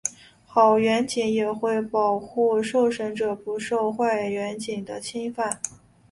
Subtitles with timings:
[0.47, 5.61] 好员警也会保护受审者不受坏员警的侵犯。